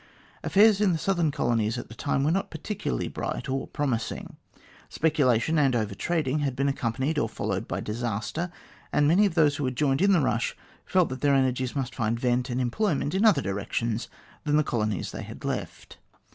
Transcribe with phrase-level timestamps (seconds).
[0.43, 4.35] Affairs in the southern colonies at the time were not particularly bright or promising.
[4.89, 8.51] Speculation and over trading had been accompanied or followed by disaster,
[8.91, 11.93] and many of those who had joined in the rush felt that their energies must
[11.93, 14.07] find vent and employment in other directions
[14.43, 15.99] than the colonies they had left.